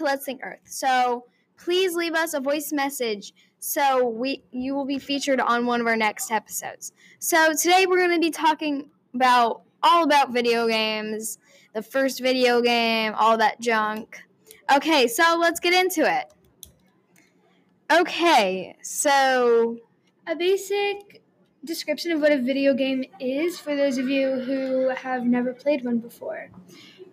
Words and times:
to 0.00 0.04
Let's 0.04 0.24
Think 0.24 0.40
Earth. 0.42 0.60
So 0.64 1.26
please 1.58 1.94
leave 1.94 2.14
us 2.14 2.34
a 2.34 2.40
voice 2.40 2.72
message 2.72 3.34
so 3.58 4.08
we 4.08 4.42
you 4.50 4.74
will 4.74 4.86
be 4.86 4.98
featured 4.98 5.40
on 5.40 5.66
one 5.66 5.80
of 5.80 5.86
our 5.86 5.96
next 5.96 6.30
episodes. 6.30 6.92
So 7.18 7.52
today 7.52 7.86
we're 7.86 7.98
going 7.98 8.12
to 8.12 8.18
be 8.18 8.30
talking 8.30 8.88
about 9.14 9.62
all 9.82 10.04
about 10.04 10.32
video 10.32 10.66
games, 10.66 11.38
the 11.74 11.82
first 11.82 12.20
video 12.20 12.62
game, 12.62 13.12
all 13.14 13.36
that 13.38 13.60
junk. 13.60 14.22
Okay, 14.74 15.06
so 15.06 15.36
let's 15.38 15.60
get 15.60 15.74
into 15.74 16.00
it. 16.02 16.32
Okay, 17.92 18.76
so 18.82 19.78
A 20.26 20.36
basic 20.36 21.22
description 21.64 22.12
of 22.12 22.20
what 22.20 22.32
a 22.32 22.38
video 22.38 22.72
game 22.72 23.04
is 23.18 23.58
for 23.58 23.74
those 23.74 23.98
of 23.98 24.08
you 24.08 24.40
who 24.40 24.88
have 24.90 25.24
never 25.24 25.52
played 25.52 25.84
one 25.84 25.98
before. 25.98 26.50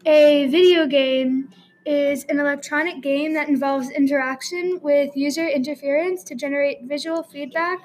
A 0.05 0.47
video 0.47 0.85
game 0.85 1.49
is 1.87 2.25
an 2.25 2.39
electronic 2.39 3.01
game 3.01 3.33
that 3.33 3.47
involves 3.47 3.89
interaction 3.89 4.79
with 4.81 5.15
user 5.15 5.47
interface 5.47 6.23
to 6.25 6.35
generate 6.35 6.83
visual 6.83 7.23
feedback 7.23 7.79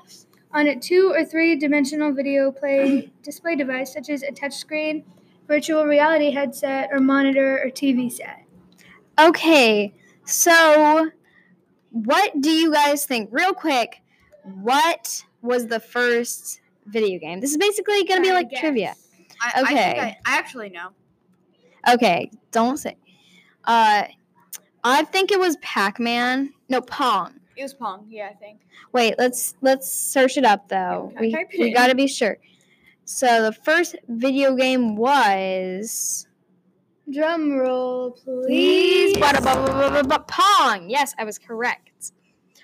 on 0.53 0.67
a 0.67 0.79
two 0.79 1.13
or 1.15 1.25
three 1.25 1.57
dimensional 1.57 2.13
video 2.13 2.51
play 2.51 3.11
display 3.23 3.55
device 3.57 3.93
such 3.93 4.11
as 4.11 4.23
a 4.23 4.33
touchscreen, 4.33 5.05
virtual 5.47 5.85
reality 5.87 6.31
headset, 6.31 6.89
or 6.93 7.01
monitor 7.01 7.63
or 7.65 7.71
TV 7.71 8.11
set. 8.11 8.45
Okay, 9.21 9.95
so 10.25 11.11
what 11.91 12.41
do 12.41 12.51
you 12.51 12.73
guys 12.73 13.07
think? 13.07 13.29
Real 13.33 13.53
quick, 13.53 14.03
what 14.43 15.25
was 15.43 15.67
the 15.69 15.79
first 15.81 16.61
video 16.87 17.19
game? 17.19 17.41
This 17.41 17.53
is 17.53 17.57
basically 17.59 18.03
going 18.05 18.23
to 18.23 18.29
be 18.29 18.33
like 18.33 18.51
guess. 18.51 18.61
trivia. 18.61 18.95
I, 19.41 19.53
I, 19.55 19.63
Okay. 19.63 19.75
think 19.75 19.99
I, 19.99 20.17
I 20.27 20.39
actually 20.39 20.71
know. 20.71 20.89
Okay, 21.89 22.31
don't 22.53 22.77
say. 22.77 22.97
Uh, 23.65 24.05
I 24.85 25.05
think 25.05 25.31
it 25.31 25.39
was 25.39 25.57
Pac-Man. 25.59 26.53
No, 26.69 26.81
Pong. 26.81 27.35
It 27.57 27.63
was 27.63 27.75
Pong, 27.75 28.07
yeah, 28.09 28.29
I 28.31 28.35
think. 28.35 28.61
Wait, 28.93 29.15
let's 29.19 29.55
let's 29.61 29.93
search 29.93 30.37
it 30.37 30.45
up 30.45 30.69
though. 30.69 31.13
Yeah, 31.15 31.21
we 31.21 31.47
we 31.59 31.69
in. 31.69 31.75
got 31.75 31.89
to 31.89 31.95
be 31.95 32.07
sure. 32.07 32.39
So 33.05 33.43
the 33.43 33.53
first 33.53 33.97
video 34.09 34.55
game 34.55 34.97
was 34.97 36.27
Drum 37.11 37.53
roll, 37.53 38.13
please 38.13 39.17
Pong. 39.19 40.89
Yes, 40.89 41.15
I 41.19 41.25
was 41.25 41.39
correct. 41.39 42.13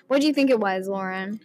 What 0.07 0.21
do 0.21 0.27
you 0.27 0.33
think 0.33 0.49
it 0.49 0.59
was, 0.59 0.87
Lauren? 0.87 1.39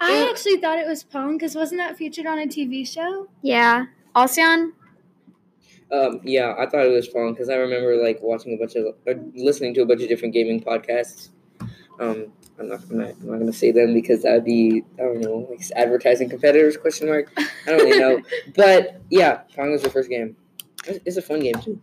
I 0.00 0.28
actually 0.28 0.58
thought 0.58 0.78
it 0.78 0.86
was 0.86 1.02
Pong 1.04 1.38
because 1.38 1.54
wasn't 1.54 1.80
that 1.80 1.96
featured 1.96 2.26
on 2.26 2.38
a 2.38 2.46
TV 2.46 2.86
show? 2.86 3.28
Yeah, 3.40 3.86
Alcyon. 4.14 4.74
Um, 5.94 6.20
yeah, 6.24 6.54
I 6.58 6.66
thought 6.66 6.86
it 6.86 6.92
was 6.92 7.06
fun 7.06 7.32
because 7.32 7.48
I 7.48 7.54
remember 7.54 8.02
like 8.02 8.20
watching 8.20 8.52
a 8.52 8.56
bunch 8.56 8.74
of 8.74 8.96
or 9.06 9.14
listening 9.34 9.74
to 9.74 9.82
a 9.82 9.86
bunch 9.86 10.02
of 10.02 10.08
different 10.08 10.34
gaming 10.34 10.60
podcasts. 10.60 11.28
Um, 12.00 12.32
I'm 12.58 12.68
not, 12.68 12.80
I'm 12.90 12.98
not, 12.98 13.10
I'm 13.10 13.30
not 13.30 13.38
gonna 13.38 13.52
say 13.52 13.70
them 13.70 13.94
because 13.94 14.22
that'd 14.22 14.44
be 14.44 14.82
I 14.98 15.02
don't 15.02 15.20
know 15.20 15.46
like 15.48 15.60
advertising 15.76 16.28
competitors 16.28 16.76
question 16.76 17.08
mark. 17.08 17.30
I 17.36 17.46
don't 17.66 17.78
really 17.78 17.98
know, 17.98 18.22
but 18.56 19.00
yeah, 19.10 19.42
Pong 19.54 19.70
was 19.70 19.82
the 19.82 19.90
first 19.90 20.10
game. 20.10 20.36
It's, 20.86 20.98
it's 21.04 21.16
a 21.16 21.22
fun 21.22 21.40
game 21.40 21.54
too. 21.62 21.80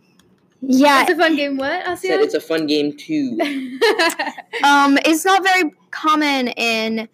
Yeah, 0.60 1.02
it's 1.02 1.10
a 1.10 1.16
fun 1.16 1.34
game. 1.34 1.56
What? 1.56 1.72
I'll 1.86 1.92
I 1.92 1.94
said 1.94 2.20
it's 2.20 2.34
a 2.34 2.40
fun 2.40 2.66
game 2.66 2.96
too. 2.96 3.38
um, 4.64 4.98
it's 5.06 5.24
not 5.24 5.42
very 5.42 5.72
common 5.90 6.48
in 6.48 7.08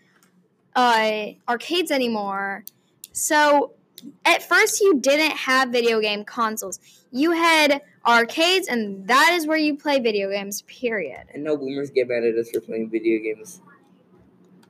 uh, 0.75 1.27
arcades 1.49 1.93
anymore. 1.93 2.65
So 3.13 3.73
at 4.25 4.42
first, 4.42 4.81
you 4.81 4.98
didn't 5.01 5.36
have 5.36 5.70
video 5.70 6.01
game 6.01 6.25
consoles. 6.25 6.79
You 7.11 7.33
had 7.33 7.81
arcades, 8.07 8.69
and 8.69 9.07
that 9.09 9.31
is 9.35 9.47
where 9.47 9.57
you 9.57 9.77
play 9.77 9.98
video 10.01 10.31
games. 10.31 10.63
Period. 10.63 11.25
And 11.35 11.45
no 11.45 11.57
boomers 11.57 11.91
get 11.91 12.08
mad 12.08 12.25
at 12.25 12.35
us 12.37 12.51
for 12.51 12.61
playing 12.61 12.91
video 12.91 13.23
games. 13.23 13.61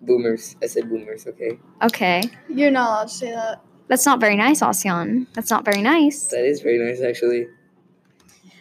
Boomers, 0.01 0.57
I 0.63 0.67
said 0.67 0.89
boomers. 0.89 1.27
Okay, 1.27 1.59
Okay, 1.83 2.23
You're 2.49 2.71
not 2.71 2.89
allowed 2.89 3.09
to 3.09 3.15
say 3.15 3.31
that. 3.33 3.61
that's 3.89 4.07
not 4.07 4.21
very 4.21 4.37
nice, 4.37 4.63
Alcyon. 4.63 5.27
That's 5.35 5.51
not 5.51 5.65
very 5.65 5.83
nice. 5.83 6.29
that 6.29 6.45
is 6.45 6.61
very 6.61 6.79
nice 6.79 7.01
actually. 7.03 7.49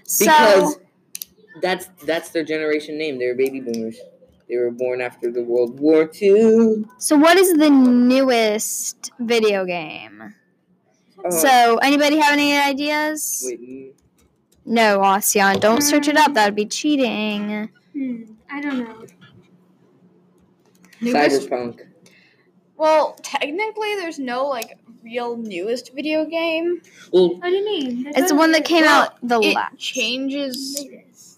So 0.04 0.26
Because 0.26 0.80
that's 1.62 1.88
that's 2.06 2.30
their 2.32 2.44
generation 2.44 2.98
name. 2.98 3.20
They're 3.20 3.36
baby 3.36 3.62
boomers. 3.62 4.00
They 4.50 4.56
were 4.58 4.72
born 4.72 5.02
after 5.02 5.32
the 5.32 5.44
World 5.44 5.80
War 5.80 6.10
II. 6.22 6.86
so 6.98 7.16
what 7.18 7.38
is 7.38 7.54
the 7.54 7.70
newest 7.70 9.12
video 9.20 9.66
game? 9.66 10.34
Uh, 11.28 11.32
So 11.32 11.78
anybody 11.78 12.18
have 12.18 12.34
any 12.34 12.58
ideas? 12.58 13.44
wait, 13.46 13.96
No, 14.66 15.02
Alcyon. 15.04 15.60
Don't 15.60 15.82
search 15.82 16.08
it 16.08 16.18
up. 16.18 16.34
That 16.34 16.46
would 16.46 16.56
be 16.56 16.66
cheating. 16.66 17.70
Hmm, 17.94 18.24
I 18.52 18.62
don't 18.62 18.80
know. 18.80 19.06
Newest- 21.02 21.50
Cyberpunk. 21.50 21.82
Well, 22.76 23.18
technically, 23.24 23.96
there's 23.96 24.20
no, 24.20 24.46
like, 24.48 24.78
real 25.04 25.36
newest 25.38 25.94
video 25.94 26.26
game. 26.26 26.82
Well, 27.12 27.36
What 27.36 27.44
do 27.50 27.56
you 27.56 27.66
mean? 27.66 28.08
I 28.08 28.20
It's 28.20 28.30
the 28.30 28.36
one 28.36 28.52
that 28.52 28.66
came 28.66 28.84
Well, 28.84 29.04
out 29.04 29.18
the 29.24 29.40
it 29.40 29.56
last. 29.56 29.78
changes 29.78 30.86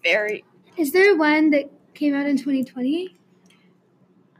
very. 0.03 0.44
Is 0.77 0.91
there 0.91 1.16
one 1.17 1.50
that 1.51 1.69
came 1.94 2.13
out 2.13 2.25
in 2.25 2.38
2020? 2.38 3.16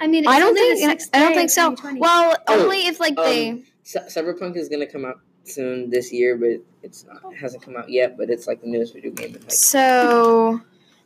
I 0.02 0.08
mean, 0.08 0.24
it's 0.24 0.28
I 0.34 0.40
don't 0.40 0.50
only 0.58 0.62
the 0.74 0.76
think 0.88 1.02
I 1.14 1.20
don't 1.20 1.34
think 1.34 1.50
so. 1.50 1.70
2020. 1.72 2.00
Well, 2.00 2.38
Oh, 2.48 2.64
only 2.64 2.88
if 2.88 3.00
like 3.02 3.16
they 3.18 3.50
um, 3.52 3.64
Cy- 3.84 4.08
Cyberpunk 4.08 4.56
is 4.56 4.70
gonna 4.70 4.86
come 4.88 5.04
out 5.06 5.20
soon 5.44 5.90
this 5.90 6.12
year, 6.12 6.38
but 6.38 6.62
it's 6.84 7.06
not. 7.06 7.32
It 7.32 7.38
hasn't 7.38 7.64
come 7.64 7.76
out 7.76 7.90
yet, 7.90 8.18
but 8.18 8.30
it's 8.30 8.48
like 8.48 8.62
the 8.62 8.68
newest 8.68 8.94
video 8.94 9.12
game. 9.12 9.36
in, 9.36 9.42
Like, 9.42 9.52
so 9.52 10.62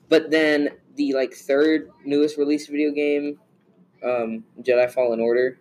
but 0.09 0.29
then 0.29 0.69
the 0.95 1.13
like 1.13 1.33
third 1.33 1.89
newest 2.05 2.37
released 2.37 2.69
video 2.69 2.91
game, 2.91 3.39
um, 4.03 4.43
Jedi 4.61 4.91
Fallen 4.91 5.19
Order. 5.19 5.57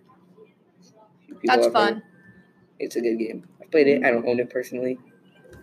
That's 1.44 1.69
fun. 1.69 2.03
It's 2.78 2.97
a 2.97 3.00
good 3.00 3.19
game. 3.19 3.49
I 3.61 3.66
played 3.66 3.87
it. 3.88 4.05
I 4.05 4.11
don't 4.11 4.27
own 4.27 4.41
it 4.41 4.50
personally. 4.50 4.99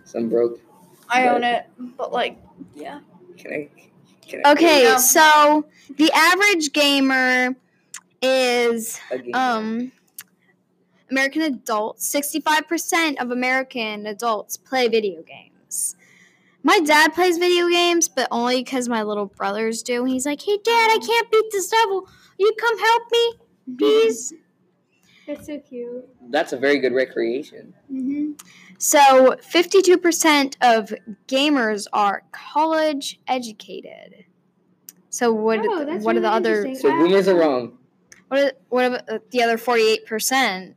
Some 0.04 0.28
broke. 0.28 0.60
I 1.08 1.28
own 1.28 1.44
it, 1.44 1.66
but, 1.96 2.12
like, 2.12 2.38
yeah. 2.74 3.00
Can 3.36 3.52
I? 3.52 3.68
Can 4.26 4.42
I 4.44 4.52
okay. 4.52 4.96
So 4.98 5.66
the 5.96 6.10
average 6.12 6.72
gamer 6.72 7.56
is 8.22 8.98
um 9.34 9.92
American 11.10 11.42
adults. 11.42 12.06
Sixty-five 12.06 12.66
percent 12.68 13.18
of 13.20 13.30
American 13.30 14.06
adults 14.06 14.56
play 14.56 14.88
video 14.88 15.22
games. 15.22 15.96
My 16.62 16.78
dad 16.80 17.14
plays 17.14 17.38
video 17.38 17.68
games, 17.68 18.08
but 18.08 18.28
only 18.30 18.62
because 18.62 18.88
my 18.88 19.02
little 19.02 19.26
brothers 19.26 19.82
do. 19.82 20.04
He's 20.04 20.26
like, 20.26 20.42
"Hey, 20.42 20.58
Dad, 20.62 20.90
I 20.90 20.98
can't 21.04 21.30
beat 21.30 21.46
this 21.52 21.72
level. 21.72 22.08
You 22.38 22.52
come 22.60 22.78
help 22.78 23.02
me, 23.12 23.32
please." 23.78 24.34
That's 25.26 25.46
so 25.46 25.60
cute. 25.60 26.08
That's 26.30 26.52
a 26.52 26.56
very 26.56 26.78
good 26.80 26.92
recreation. 26.92 27.72
hmm 27.88 28.32
So, 28.78 29.36
52% 29.52 30.56
of 30.60 30.92
gamers 31.28 31.86
are 31.92 32.24
college 32.32 33.20
educated. 33.28 34.24
So, 35.08 35.32
what, 35.32 35.60
Oh, 35.62 35.84
that's 35.84 36.04
what 36.04 36.16
are 36.16 36.20
the 36.20 36.28
other. 36.28 36.74
So 36.74 36.90
boomers 36.90 37.28
are 37.28 37.36
wrong. 37.36 37.78
What 38.30 38.60
what 38.68 38.84
about 38.86 39.08
uh, 39.10 39.18
the 39.30 39.42
other 39.42 39.56
48%? 39.58 40.74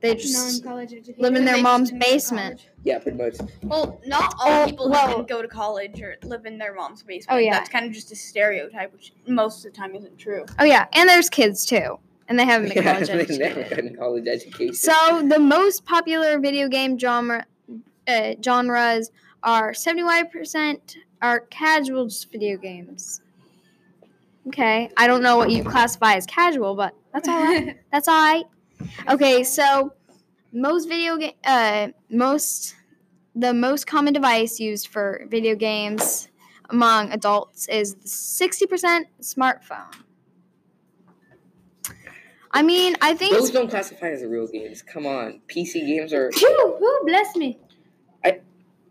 They 0.00 0.14
just 0.16 0.62
Non-college 0.62 0.92
education. 0.92 1.14
live 1.22 1.34
in 1.34 1.46
their 1.46 1.54
They 1.56 1.62
mom's 1.62 1.90
just 1.90 1.98
go 2.00 2.06
to 2.06 2.12
basement. 2.12 2.58
college. 2.58 2.68
Yeah, 2.82 2.98
pretty 2.98 3.16
much. 3.16 3.36
Well, 3.62 4.00
not 4.04 4.34
all 4.38 4.62
Oh, 4.64 4.66
people 4.66 4.90
well- 4.90 5.16
who 5.16 5.26
go 5.26 5.40
to 5.40 5.48
college 5.48 6.02
or 6.02 6.16
live 6.24 6.44
in 6.44 6.58
their 6.58 6.74
mom's 6.74 7.02
basement. 7.02 7.34
Oh, 7.34 7.38
yeah. 7.38 7.52
That's 7.54 7.70
kind 7.70 7.86
of 7.86 7.92
just 7.92 8.12
a 8.12 8.16
stereotype, 8.16 8.92
which 8.92 9.12
most 9.26 9.64
of 9.64 9.72
the 9.72 9.78
time 9.78 9.94
isn't 9.94 10.18
true. 10.18 10.44
Oh 10.58 10.64
yeah, 10.64 10.86
and 10.92 11.08
there's 11.08 11.30
kids 11.30 11.64
too, 11.64 11.98
and 12.28 12.38
they 12.38 12.44
haven't 12.44 12.74
been 12.74 12.82
Yeah, 12.84 12.92
college 12.92 13.08
they 13.28 13.38
never 13.38 13.60
educated. 13.60 13.70
gotten 13.70 13.96
college 13.96 14.26
education. 14.26 14.74
So, 14.74 15.22
the 15.26 15.38
most 15.38 15.86
popular 15.86 16.38
video 16.38 16.68
game 16.68 16.98
genre 16.98 17.46
uh, 18.06 18.34
genres 18.44 19.10
are 19.42 19.72
71% 19.72 20.96
are 21.22 21.40
casual 21.48 22.10
video 22.30 22.58
games. 22.58 23.22
Okay, 24.48 24.90
I 24.96 25.06
don't 25.06 25.22
know 25.22 25.36
what 25.36 25.50
you 25.50 25.64
classify 25.64 26.14
as 26.14 26.26
casual, 26.26 26.74
but 26.74 26.94
that's 27.12 27.28
all 27.28 27.42
right. 27.42 27.76
That's 27.92 28.08
all 28.08 28.14
right. 28.14 28.44
Okay, 29.08 29.44
so 29.44 29.92
most 30.52 30.88
video 30.88 31.16
game, 31.16 31.32
uh, 31.44 31.88
most 32.10 32.74
the 33.34 33.54
most 33.54 33.86
common 33.86 34.12
device 34.12 34.60
used 34.60 34.88
for 34.88 35.26
video 35.28 35.54
games 35.54 36.28
among 36.70 37.10
adults 37.12 37.68
is 37.68 37.94
the 37.94 38.08
sixty 38.08 38.66
percent 38.66 39.06
smartphone. 39.22 39.94
I 42.50 42.62
mean, 42.62 42.94
I 43.00 43.14
think 43.14 43.32
Those 43.32 43.44
it's, 43.44 43.50
don't 43.50 43.68
classify 43.68 44.10
as 44.10 44.22
real 44.24 44.46
games. 44.46 44.82
Come 44.82 45.06
on, 45.06 45.40
PC 45.48 45.86
games 45.86 46.12
are. 46.12 46.30
Phew, 46.32 46.76
whew, 46.78 47.02
bless 47.06 47.34
me. 47.36 47.58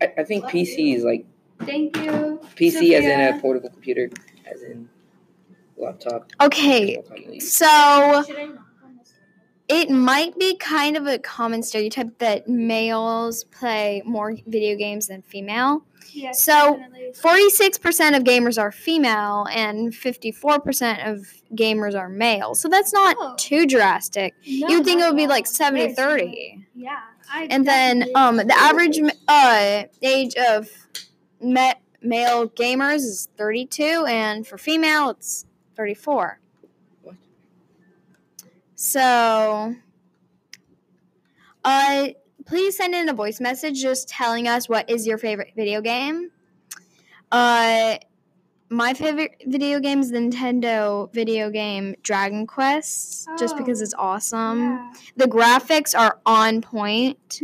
I, 0.00 0.12
I 0.18 0.24
think 0.24 0.44
PC 0.44 0.96
is 0.96 1.04
like 1.04 1.26
Thank 1.60 1.96
you. 1.96 2.40
PC 2.56 2.92
as 2.92 3.04
in 3.04 3.20
a 3.20 3.40
portable 3.40 3.70
computer, 3.70 4.10
as 4.52 4.62
in 4.62 4.88
laptop. 5.76 6.30
okay. 6.40 6.94
more 6.96 7.02
commonly 7.04 7.34
used. 7.36 7.52
So 7.52 8.24
Should 8.26 8.36
I 8.38 8.44
knock 8.46 8.58
on 8.84 8.96
this? 8.98 9.12
it 9.68 9.90
might 9.90 10.38
be 10.38 10.56
kind 10.56 10.96
of 10.96 11.06
a 11.06 11.18
common 11.18 11.62
stereotype 11.62 12.18
that 12.18 12.48
males 12.48 13.44
play 13.44 14.02
more 14.04 14.34
video 14.46 14.76
games 14.76 15.06
than 15.08 15.22
female. 15.22 15.84
Yes, 16.12 16.44
So, 16.44 16.76
definitely. 16.76 17.12
46% 17.14 18.16
of 18.16 18.22
gamers 18.22 18.56
are 18.60 18.70
female 18.70 19.46
and 19.50 19.92
54% 19.92 21.10
of 21.10 21.26
gamers 21.56 21.98
are 21.98 22.08
male. 22.08 22.54
So 22.54 22.68
that's 22.68 22.92
not 22.92 23.16
Oh. 23.18 23.34
too 23.36 23.66
drastic. 23.66 24.34
No, 24.46 24.68
you 24.68 24.76
would 24.76 24.84
think 24.84 25.00
it 25.00 25.06
would 25.06 25.16
be 25.16 25.26
like 25.26 25.46
all. 25.46 25.52
70 25.52 25.94
Very 25.94 25.94
similar. 25.94 26.18
30. 26.18 26.66
Yeah. 26.76 26.98
I 27.32 27.46
And 27.50 27.66
then 27.66 28.04
um 28.14 28.36
the 28.36 28.54
average 28.56 29.00
uh 29.26 29.84
age 30.02 30.34
of 30.36 30.68
ma- 31.40 31.72
male 32.02 32.48
gamers 32.50 32.96
is 32.98 33.28
32 33.36 34.04
and 34.06 34.46
for 34.46 34.58
female 34.58 35.08
it's 35.10 35.46
34. 35.76 36.40
What? 37.02 37.14
So 38.74 39.74
uh 41.64 42.08
please 42.46 42.76
send 42.76 42.94
in 42.94 43.08
a 43.08 43.14
voice 43.14 43.40
message 43.40 43.80
just 43.80 44.08
telling 44.08 44.46
us 44.46 44.68
what 44.68 44.88
is 44.90 45.06
your 45.06 45.18
favorite 45.18 45.52
video 45.56 45.80
game. 45.80 46.30
Uh 47.32 47.96
my 48.70 48.94
favorite 48.94 49.42
video 49.46 49.78
game 49.78 50.00
is 50.00 50.10
the 50.10 50.18
Nintendo 50.18 51.12
video 51.12 51.50
game 51.50 51.94
Dragon 52.02 52.46
Quest 52.46 53.28
just 53.38 53.56
because 53.56 53.80
Oh, 53.80 53.84
it's 53.84 53.94
awesome. 53.96 54.60
yeah. 54.60 54.92
The 55.16 55.26
graphics 55.26 55.96
are 55.96 56.18
on 56.26 56.60
point 56.60 57.40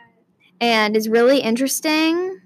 and 0.60 0.96
is 0.96 1.08
really 1.08 1.38
interesting. 1.40 2.40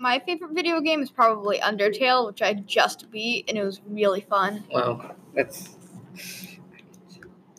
My 0.00 0.18
favorite 0.18 0.52
video 0.54 0.80
game 0.80 1.02
is 1.02 1.10
probably 1.10 1.58
Undertale, 1.58 2.26
which 2.26 2.40
I 2.40 2.54
just 2.54 3.10
beat, 3.10 3.44
and 3.50 3.58
it 3.58 3.62
was 3.62 3.82
really 3.86 4.22
fun. 4.22 4.64
Wow, 4.72 5.14
that's 5.34 5.76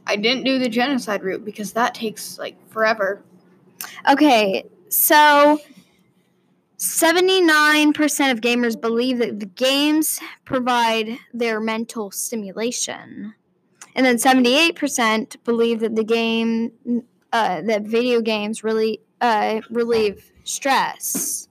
I 0.07 0.15
didn't 0.15 0.43
do 0.43 0.57
the 0.57 0.67
genocide 0.67 1.21
route 1.21 1.45
because 1.45 1.73
that 1.73 1.93
takes 1.93 2.39
like 2.39 2.55
forever. 2.71 3.21
Okay, 4.09 4.65
so 4.89 5.59
79% 6.79 8.31
of 8.31 8.41
gamers 8.41 8.81
believe 8.81 9.19
that 9.19 9.39
the 9.39 9.45
games 9.45 10.19
provide 10.43 11.19
their 11.35 11.59
mental 11.59 12.09
stimulation. 12.09 13.35
And 13.93 14.03
then 14.03 14.15
78% 14.15 15.43
believe 15.43 15.81
that 15.81 15.95
the 15.95 16.03
game 16.03 16.71
uh, 17.31 17.61
that 17.61 17.83
video 17.83 18.19
games 18.19 18.63
really 18.63 18.99
uh, 19.21 19.61
relieve 19.69 20.31
stress. 20.43 21.47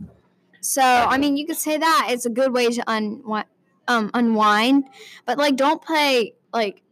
So, 0.61 0.83
I 0.83 1.17
mean, 1.19 1.37
you 1.37 1.47
could 1.47 1.57
say 1.57 1.79
that 1.79 2.09
it's 2.11 2.27
a 2.27 2.31
good 2.31 2.53
way 2.53 2.69
to 2.69 2.83
unwi- 2.83 3.45
um, 3.89 4.11
unwind, 4.15 4.85
but 5.27 5.39
like 5.39 5.57
don't 5.57 5.83
play 5.83 6.35
like 6.53 6.83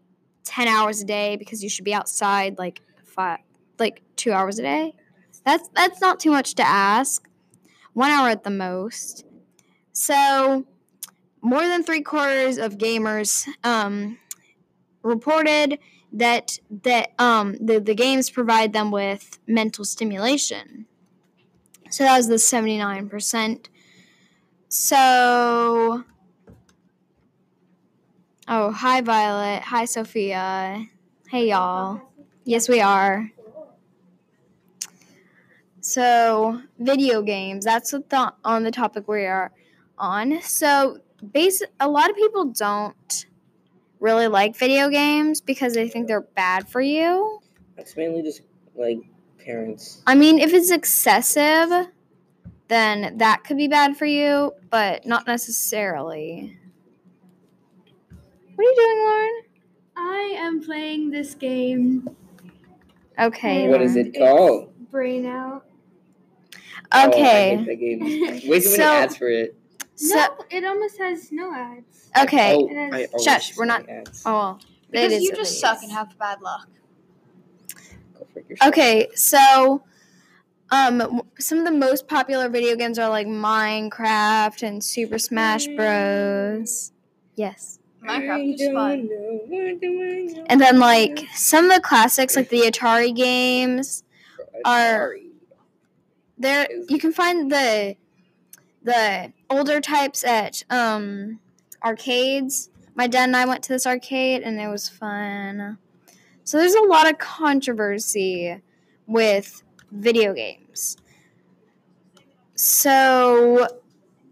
10 0.45 0.69
hours 0.69 1.03
a 1.03 1.05
day 1.05 1.37
because 1.37 1.63
you 1.63 1.69
should 1.69 1.85
be 1.85 1.95
outside 1.95 2.59
like 2.59 2.81
five 3.05 3.41
like 3.79 4.03
2 4.17 4.33
hours 4.33 4.59
a 4.59 4.63
day. 4.63 4.95
That's 5.45 5.69
that's 5.75 6.01
not 6.01 6.19
too 6.21 6.31
much 6.31 6.55
to 6.55 6.67
ask. 6.67 7.29
One 7.93 8.11
hour 8.11 8.29
at 8.29 8.45
the 8.45 8.51
most. 8.51 9.25
So, 9.93 10.65
more 11.43 11.63
than 11.63 11.83
three 11.85 12.03
quarters 12.03 12.59
of 12.59 12.79
gamers 12.79 13.47
um, 13.65 14.19
reported 15.03 15.79
that 16.13 16.59
that 16.85 17.11
um, 17.19 17.57
the 17.61 17.81
the 17.81 17.95
games 17.95 18.31
provide 18.31 18.73
them 18.73 18.91
with 18.91 19.39
mental 19.47 19.85
stimulation. 19.85 20.88
So 21.91 22.05
that 22.05 22.17
was 22.17 22.29
the 22.29 22.39
seventy 22.39 22.79
nine 22.79 23.09
percent. 23.09 23.69
So, 24.69 26.05
oh 28.47 28.71
hi 28.71 29.01
Violet, 29.01 29.63
hi 29.63 29.85
Sophia, 29.87 30.87
hey 31.29 31.49
y'all. 31.49 32.03
Yes, 32.45 32.69
we 32.69 32.81
are. 32.81 33.31
So, 35.81 36.61
video 36.79 37.23
games. 37.23 37.65
That's 37.65 37.91
the, 37.93 38.33
on 38.45 38.63
the 38.63 38.71
topic 38.71 39.09
we 39.09 39.25
are 39.25 39.53
on. 39.97 40.41
So, 40.43 40.99
base 41.33 41.63
a 41.81 41.89
lot 41.89 42.11
of 42.11 42.17
people 42.17 42.47
don't 42.47 43.27
really 44.01 44.29
like 44.29 44.57
video 44.57 44.89
games 44.91 45.41
because 45.41 45.75
they 45.75 45.89
think 45.89 46.07
they're 46.07 46.21
bad 46.21 46.69
for 46.69 46.81
you. 46.81 47.41
that's 47.77 47.97
mainly 47.97 48.23
just 48.23 48.43
like 48.75 48.99
parents. 49.45 50.03
I 50.07 50.15
mean, 50.15 50.39
if 50.39 50.53
it's 50.53 50.71
excessive, 50.71 51.89
then 52.69 53.17
that 53.19 53.45
could 53.45 53.57
be 53.57 53.69
bad 53.69 53.97
for 53.97 54.05
you, 54.07 54.53
but 54.71 55.07
not 55.07 55.27
necessarily. 55.27 56.59
What 58.55 58.65
are 58.67 58.71
you 58.71 58.75
doing, 58.77 58.99
Lauren? 59.07 59.43
I 59.97 60.35
am 60.39 60.63
playing 60.63 61.11
this 61.11 61.35
game, 61.35 62.09
Okay. 63.19 63.69
What 63.69 63.83
is 63.83 63.97
it 63.97 64.15
called? 64.17 64.73
Brain 64.93 65.27
Out. 65.27 65.65
Oh, 66.55 66.59
I 66.93 67.09
Okay. 67.09 67.57
hate 67.57 67.67
that 67.67 67.75
game. 67.75 68.01
Way 68.49 68.61
too 68.61 68.69
So- 68.69 68.83
ads 68.83 69.17
for 69.17 69.29
it. 69.29 69.57
So, 69.97 70.15
no, 70.15 70.29
it 70.51 70.65
almost 70.65 70.97
has 70.99 71.33
no 71.33 71.53
ads. 71.53 72.11
okay. 72.23 72.55
Oh, 72.55 72.69
It 72.69 72.77
has- 72.77 73.11
I 73.13 73.23
Shush, 73.25 73.57
we're 73.57 73.65
not- 73.65 73.89
ads. 73.89 74.23
Oh, 74.25 74.33
well. 74.33 74.61
it 74.63 74.93
Because 74.93 75.13
is 75.15 75.23
you 75.25 75.33
just 75.35 75.59
suck 75.59 75.83
and 75.83 75.91
have 75.91 76.17
bad 76.21 76.41
luck. 76.41 76.69
Go 78.35 78.35
for 78.35 78.39
it 78.41 78.51
yourself. 78.51 78.69
Okay, 78.69 79.09
so 79.15 79.83
um 80.71 81.23
some 81.39 81.59
of 81.59 81.65
the 81.65 81.71
most 81.73 82.07
popular 82.09 82.49
video 82.49 82.77
games 82.77 82.99
are 82.99 83.09
like 83.09 83.27
Minecraft 83.27 84.63
and 84.63 84.83
Super 84.85 85.19
Smash 85.19 85.67
Bros. 85.69 86.93
Yes. 87.37 87.79
Minecraft 88.03 88.55
is 88.55 88.73
fun. 88.73 90.45
And 90.47 90.61
then 90.61 90.79
like 90.79 91.27
some 91.35 91.67
of 91.71 91.75
the 91.75 91.81
classics 91.81 92.37
like 92.37 92.49
the 92.49 92.61
Atari 92.63 93.15
games, 93.15 94.05
are- 94.65 95.15
there 96.41 96.69
you 96.89 96.99
can 96.99 97.13
find 97.13 97.51
the 97.51 97.97
the 98.83 99.33
older 99.51 99.81
types 99.81 100.23
at 100.25 100.63
um 100.71 101.41
arcades. 101.85 102.71
My 102.95 103.07
dad 103.07 103.25
and 103.25 103.37
I 103.37 103.45
went 103.45 103.63
to 103.65 103.69
this 103.73 103.87
arcade 103.87 104.43
and 104.43 104.61
it 104.61 104.69
was 104.69 104.89
fun. 104.89 105.79
So 106.49 106.57
there's 106.57 106.75
a 106.75 106.81
lot 106.85 107.11
of 107.11 107.19
controversy 107.19 108.59
with 109.07 109.63
video 109.93 110.33
games. 110.33 110.97
So 112.55 113.69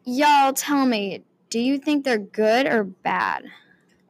y'all 0.06 0.54
tell 0.54 0.86
me, 0.86 1.24
do 1.50 1.60
you 1.60 1.76
think 1.76 2.06
they're 2.06 2.16
good 2.16 2.66
or 2.68 2.84
bad? 2.84 3.44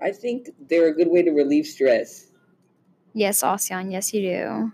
I 0.00 0.12
think 0.12 0.50
they're 0.69 0.87
a 0.87 0.95
good 0.95 1.09
way 1.09 1.25
to 1.25 1.33
relieve 1.33 1.66
stress 1.66 2.31
Yes, 3.12 3.42
Ocean, 3.42 3.90
yes 3.90 4.14
you 4.14 4.21
do. 4.23 4.73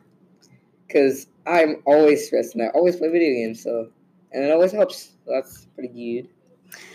because 0.87 1.27
I'm 1.47 1.77
always 1.87 2.27
stressed 2.27 2.55
and 2.55 2.63
I 2.63 2.67
always 2.75 2.97
play 2.97 3.09
video 3.09 3.33
games. 3.33 3.63
So 3.63 3.89
and 4.33 4.45
it 4.45 4.51
always 4.51 4.73
helps. 4.73 5.13
That's 5.27 5.69
pretty 5.75 6.29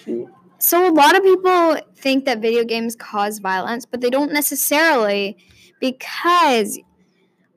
good. 0.05 0.29
So 0.59 0.89
a 0.89 0.91
lot 0.91 1.15
of 1.15 1.23
people 1.23 1.77
think 1.95 2.25
that 2.25 2.39
video 2.39 2.63
games 2.63 2.95
cause 2.95 3.39
violence, 3.39 3.85
but 3.85 4.01
they 4.01 4.09
don't 4.09 4.31
necessarily 4.31 5.37
because 5.79 6.79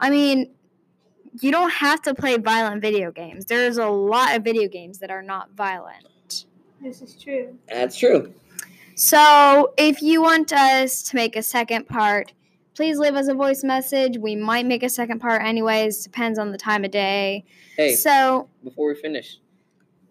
I 0.00 0.10
mean, 0.10 0.50
you 1.40 1.52
don't 1.52 1.70
have 1.70 2.02
to 2.02 2.14
play 2.14 2.36
violent 2.38 2.82
video 2.82 3.12
games. 3.12 3.44
There's 3.44 3.78
a 3.78 3.86
lot 3.86 4.34
of 4.34 4.42
video 4.42 4.68
games 4.68 4.98
that 4.98 5.10
are 5.10 5.22
not 5.22 5.50
violent. 5.52 6.46
This 6.82 7.02
is 7.02 7.14
true. 7.14 7.56
That's 7.68 7.98
true. 7.98 8.34
So, 8.94 9.72
if 9.78 10.02
you 10.02 10.22
want 10.22 10.52
us 10.52 11.02
to 11.04 11.16
make 11.16 11.36
a 11.36 11.42
second 11.42 11.86
part, 11.88 12.32
please 12.74 12.98
leave 12.98 13.14
us 13.14 13.28
a 13.28 13.34
voice 13.34 13.62
message. 13.62 14.18
We 14.18 14.36
might 14.36 14.66
make 14.66 14.82
a 14.82 14.88
second 14.88 15.20
part 15.20 15.42
anyways, 15.42 16.02
depends 16.02 16.38
on 16.38 16.52
the 16.52 16.58
time 16.58 16.84
of 16.84 16.90
day. 16.90 17.44
Hey, 17.76 17.94
So, 17.94 18.48
before 18.64 18.88
we 18.88 18.94
finish, 18.94 19.38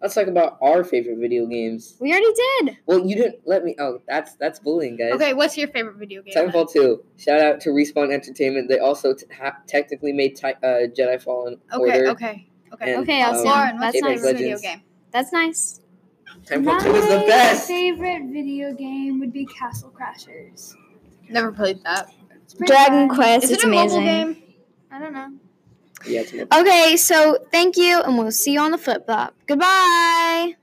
let's 0.01 0.13
talk 0.15 0.27
about 0.27 0.57
our 0.61 0.83
favorite 0.83 1.17
video 1.19 1.45
games. 1.45 1.95
we 1.99 2.11
already 2.11 2.33
did. 2.65 2.77
Well, 2.85 2.99
you 3.05 3.15
didn't 3.15 3.35
let 3.45 3.63
me. 3.63 3.75
Oh, 3.79 4.01
that's 4.07 4.35
that's 4.35 4.59
bullying, 4.59 4.95
guys. 4.97 5.13
Okay, 5.13 5.33
what's 5.33 5.57
your 5.57 5.67
favorite 5.69 5.95
video 5.97 6.21
game? 6.21 6.33
then? 6.35 6.49
Titanfall 6.51 6.71
2. 6.71 7.03
Shout 7.17 7.39
out 7.41 7.61
to 7.61 7.69
Respawn 7.69 8.13
Entertainment. 8.13 8.69
They 8.69 8.79
also 8.79 9.13
t- 9.13 9.25
ha- 9.37 9.57
technically 9.67 10.13
made 10.13 10.35
ti- 10.35 10.47
uh, 10.63 10.87
Jedi 10.95 11.21
Fallen 11.21 11.57
Okay, 11.73 11.97
Order. 11.99 12.09
okay, 12.11 12.47
okay. 12.73 12.93
And, 12.93 13.03
Okay, 13.03 13.21
um, 13.21 13.35
Elsie. 13.35 13.47
Lauren, 13.49 13.79
what's 13.79 13.93
That's 13.93 13.95
your 13.95 14.09
Apex 14.09 14.23
nice. 14.23 14.33
video 14.33 14.57
game? 14.59 14.81
That's 15.11 15.31
nice. 15.33 15.81
Titanfall 16.45 16.81
2 16.83 16.95
is 16.95 17.03
the 17.07 17.25
best. 17.27 17.69
My 17.69 17.75
favorite 17.75 18.31
video 18.31 18.73
game 18.73 19.19
would 19.19 19.33
be 19.33 19.45
Castle 19.45 19.91
Crashers. 19.97 20.73
Never 21.29 21.51
played 21.51 21.83
that. 21.83 22.09
Dragon 22.65 23.07
fun. 23.09 23.15
Quest, 23.17 23.43
Is 23.45 23.51
it's 23.51 23.63
it 23.63 23.67
a 23.67 23.69
amazing. 23.69 24.05
mobile 24.05 24.33
game? 24.33 24.43
I 24.91 24.99
don't 24.99 25.13
know. 25.13 25.31
Yeah, 26.05 26.23
Okay, 26.53 26.95
so 26.97 27.37
thank 27.51 27.77
you, 27.77 28.01
and 28.01 28.17
we'll 28.17 28.31
see 28.31 28.53
you 28.53 28.59
on 28.59 28.71
the 28.71 28.77
flip 28.77 29.05
flop. 29.05 29.33
Goodbye. 29.47 30.55